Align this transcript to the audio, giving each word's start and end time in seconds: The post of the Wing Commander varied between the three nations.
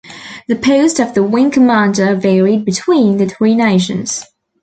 The 0.47 0.55
post 0.55 0.99
of 0.99 1.13
the 1.13 1.21
Wing 1.23 1.51
Commander 1.51 2.15
varied 2.15 2.65
between 2.65 3.17
the 3.17 3.27
three 3.27 3.53
nations. 3.53 4.25